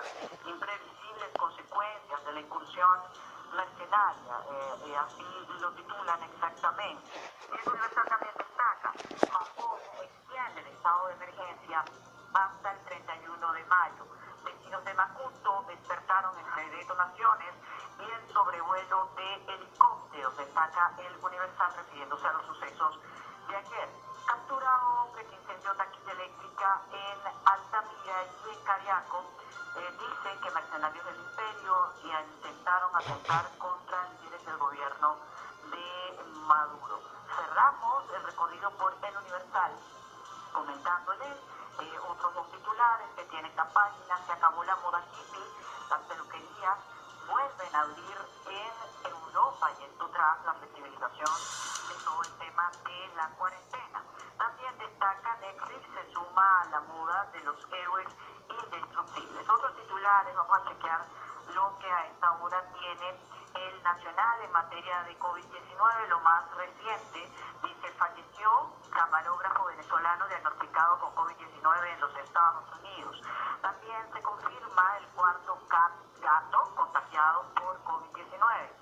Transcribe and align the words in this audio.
las 0.00 0.46
imprevisibles 0.46 1.30
consecuencias 1.36 2.24
de 2.24 2.32
la 2.32 2.40
incursión 2.40 3.00
mercenaria, 3.54 4.34
eh, 4.86 4.96
así 4.96 5.26
lo 5.60 5.70
titulan 5.72 6.22
exactamente. 6.22 7.12
El 7.52 7.68
Universal 7.68 8.08
también 8.08 8.32
destaca, 8.38 8.92
Japón 9.30 9.80
extiende 10.00 10.60
el 10.60 10.66
estado 10.68 11.06
de 11.08 11.12
emergencia 11.14 11.84
hasta 12.32 12.72
el 12.72 12.84
31 12.84 13.52
de 13.52 13.64
mayo. 13.64 14.06
Vecinos 14.44 14.84
de 14.84 14.94
Makuto 14.94 15.64
despertaron 15.68 16.38
entre 16.38 16.70
detonaciones 16.70 17.54
y 17.98 18.10
el 18.10 18.32
sobrevuelo 18.32 19.10
de 19.16 19.34
helicópteros, 19.52 20.36
destaca 20.38 20.94
el 20.98 21.16
Universal 21.22 21.74
refiriéndose 21.76 22.26
a 22.26 22.32
los 22.32 22.46
sucesos 22.46 22.98
de 23.48 23.56
ayer. 23.56 23.88
Atentar 33.00 33.48
contra 33.56 33.96
líderes 34.20 34.44
del 34.44 34.58
gobierno 34.58 35.16
de 35.72 36.22
Maduro. 36.44 37.00
Cerramos 37.34 38.04
el 38.14 38.22
recorrido 38.24 38.70
por 38.72 38.92
el 38.92 39.16
Universal 39.16 39.72
comentándoles 40.52 41.36
eh, 41.80 41.98
otros 42.10 42.34
dos 42.34 42.50
titulares 42.52 43.08
que 43.16 43.24
tienen 43.24 43.50
esta 43.50 43.64
página, 43.72 44.20
se 44.26 44.32
acabó 44.32 44.62
la 44.64 44.76
moda 44.76 45.00
hippie, 45.00 45.40
las 45.88 46.00
peluquerías 46.00 46.78
vuelven 47.26 47.74
a 47.74 47.80
abrir 47.80 48.18
en 48.52 49.10
Europa 49.10 49.70
y 49.80 49.84
esto 49.84 50.06
tras 50.12 50.44
la 50.44 50.52
flexibilización 50.54 51.32
de 51.88 51.94
todo 52.04 52.22
el 52.22 52.32
tema 52.36 52.70
de 52.84 53.16
la 53.16 53.28
cuarentena. 53.30 54.04
También 54.36 54.76
destaca 54.76 55.36
Netflix 55.40 55.86
se 55.88 56.12
suma 56.12 56.60
a 56.60 56.64
la 56.66 56.80
moda 56.80 57.24
de 57.32 57.40
los 57.44 57.56
héroes 57.72 58.08
indestructibles. 58.50 59.48
Otros 59.48 59.74
titulares, 59.76 60.36
vamos 60.36 60.58
a 60.58 60.68
chequear 60.68 61.06
lo 61.54 61.78
que 61.78 61.90
a 61.90 62.09
hora 62.50 62.64
tiene 62.72 63.14
el 63.54 63.82
Nacional 63.82 64.42
en 64.42 64.52
materia 64.52 65.02
de 65.04 65.16
COVID-19, 65.18 66.08
lo 66.08 66.20
más 66.20 66.44
reciente, 66.56 67.30
dice 67.62 67.92
falleció 67.96 68.72
camarógrafo 68.90 69.66
venezolano 69.66 70.26
diagnosticado 70.26 70.98
con 70.98 71.14
COVID-19 71.14 71.94
en 71.94 72.00
los 72.00 72.16
Estados 72.16 72.64
Unidos. 72.80 73.22
También 73.62 74.12
se 74.12 74.22
confirma 74.22 74.98
el 74.98 75.06
cuarto 75.08 75.58
gato 75.68 76.74
contagiado 76.74 77.44
por 77.54 77.78
COVID-19. 77.84 78.80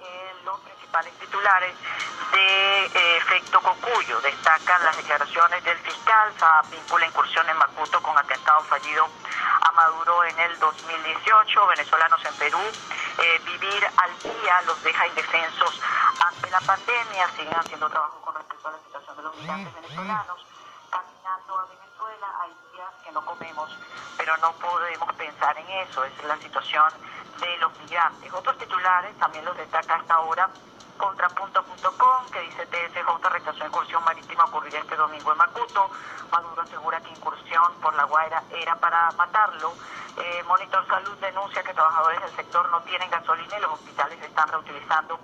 Eh, 0.00 0.34
los 0.44 0.60
principales 0.60 1.12
titulares 1.18 1.74
de 2.32 2.86
eh, 2.86 3.16
efecto 3.16 3.60
Cocuyo. 3.60 4.20
Destacan 4.20 4.84
las 4.84 4.96
declaraciones 4.96 5.62
del 5.64 5.78
fiscal, 5.78 6.32
vincula 6.70 7.06
incursión 7.06 7.48
en 7.48 7.56
Macuto 7.56 8.02
con 8.02 8.16
atentado 8.18 8.60
fallido 8.64 9.08
a 9.60 9.72
Maduro 9.72 10.24
en 10.24 10.38
el 10.38 10.58
2018, 10.58 11.66
venezolanos 11.66 12.24
en 12.24 12.34
Perú, 12.34 12.60
eh, 13.18 13.40
vivir 13.44 13.86
al 13.96 14.18
día 14.22 14.62
los 14.66 14.82
deja 14.82 15.06
indefensos 15.06 15.80
ante 16.26 16.50
la 16.50 16.60
pandemia, 16.60 17.28
siguen 17.36 17.56
haciendo 17.56 17.88
trabajo 17.88 18.20
con 18.22 18.34
respecto 18.34 18.68
a 18.68 18.72
la 18.72 18.78
situación 18.78 19.16
de 19.16 19.22
los 19.22 19.36
migrantes 19.36 19.74
venezolanos, 19.74 20.46
no 23.14 23.24
comemos, 23.24 23.70
pero 24.18 24.36
no 24.38 24.52
podemos 24.52 25.12
pensar 25.14 25.56
en 25.56 25.70
eso, 25.88 26.04
es 26.04 26.24
la 26.24 26.36
situación 26.38 26.84
de 27.40 27.56
los 27.58 27.78
migrantes. 27.80 28.32
Otros 28.32 28.58
titulares 28.58 29.16
también 29.18 29.44
los 29.44 29.56
destaca 29.56 29.94
hasta 29.94 30.14
ahora 30.14 30.50
contrapunto.com 30.96 32.30
que 32.32 32.40
dice 32.40 32.66
TSJ 32.66 33.28
rechazó 33.28 33.66
incursión 33.66 34.04
marítima 34.04 34.44
ocurrida 34.44 34.78
este 34.78 34.96
domingo 34.96 35.32
en 35.32 35.38
Macuto. 35.38 35.90
Maduro 36.30 36.62
asegura 36.62 37.00
que 37.00 37.10
incursión 37.10 37.72
por 37.80 37.94
la 37.94 38.04
Guaira 38.04 38.42
era 38.50 38.76
para 38.76 39.10
matarlo. 39.12 39.72
Eh, 40.16 40.42
Monitor 40.46 40.86
Salud 40.86 41.16
denuncia 41.18 41.62
que 41.62 41.74
trabajadores 41.74 42.20
del 42.20 42.36
sector 42.36 42.68
no 42.70 42.80
tienen 42.82 43.10
gasolina 43.10 43.58
y 43.58 43.60
los 43.62 43.72
hospitales 43.72 44.22
están 44.22 44.48
reutilizando 44.48 45.18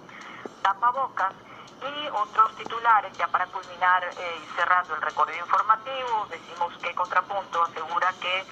tapabocas. 0.63 1.33
Y 1.81 2.09
otros 2.09 2.55
titulares, 2.57 3.17
ya 3.17 3.27
para 3.29 3.47
culminar 3.47 4.05
eh, 4.05 4.43
y 4.43 4.57
cerrando 4.57 4.95
el 4.95 5.01
recorrido 5.01 5.41
informativo, 5.41 6.27
decimos 6.29 6.77
que 6.83 6.95
Contrapunto 6.95 7.63
asegura 7.63 8.13
que 8.21 8.47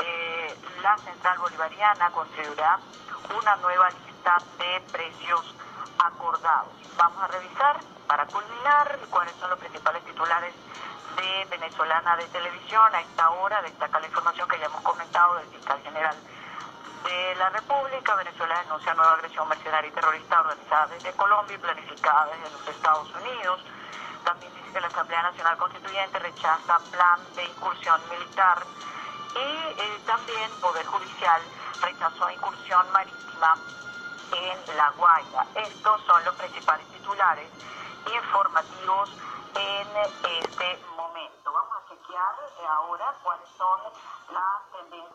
eh, 0.00 0.54
la 0.82 0.96
Central 0.96 1.38
Bolivariana 1.40 2.10
construirá 2.10 2.78
una 3.38 3.56
nueva 3.56 3.90
lista 3.90 4.38
de 4.58 4.80
precios 4.92 5.54
acordados. 5.98 6.72
Vamos 6.96 7.22
a 7.22 7.26
revisar 7.26 7.80
para 8.06 8.24
culminar 8.26 8.98
cuáles 9.10 9.34
son 9.36 9.50
los 9.50 9.58
principales 9.58 10.02
titulares 10.04 10.54
de 11.16 11.46
Venezolana 11.50 12.16
de 12.16 12.24
Televisión. 12.28 12.94
A 12.94 13.00
esta 13.00 13.30
hora 13.30 13.60
destaca 13.62 14.00
la 14.00 14.06
información 14.06 14.48
que 14.48 14.58
ya 14.58 14.66
hemos 14.66 14.82
comentado 14.82 15.34
del 15.36 15.46
fiscal 15.48 15.80
general 15.82 16.16
de 17.04 17.34
la 17.36 17.48
República. 17.50 18.14
Venezuela 18.16 18.62
denuncia 18.62 18.94
nueva 18.94 19.12
agresión 19.14 19.48
mercenaria 19.48 19.88
y 19.88 19.92
terrorista 19.92 20.40
organizada 20.40 20.86
desde 20.88 21.12
Colombia 21.12 21.54
y 21.54 21.58
planificada 21.58 22.26
desde 22.26 22.50
los 22.50 22.68
Estados 22.68 23.14
Unidos. 23.14 23.60
También 24.24 24.52
dice 24.54 24.72
que 24.72 24.80
la 24.80 24.86
Asamblea 24.88 25.22
Nacional 25.22 25.56
Constituyente 25.56 26.18
rechaza 26.18 26.78
plan 26.90 27.20
de 27.34 27.44
incursión 27.44 28.00
militar 28.10 28.62
y 29.34 29.80
eh, 29.80 30.00
también 30.06 30.50
Poder 30.60 30.84
Judicial 30.86 31.40
rechazó 31.80 32.30
incursión 32.30 32.90
marítima 32.92 33.54
en 34.32 34.76
La 34.76 34.90
Guaira. 34.90 35.46
Estos 35.54 36.00
son 36.04 36.24
los 36.24 36.34
principales 36.34 36.86
titulares 36.88 37.48
informativos 38.14 39.10
en 39.54 39.88
este 39.96 40.78
momento. 40.96 41.52
Vamos 41.52 41.76
a 41.76 41.88
chequear 41.88 42.34
ahora 42.70 43.14
cuáles 43.22 43.48
son 43.56 43.80
las 44.32 44.72
tendencias. 44.72 45.10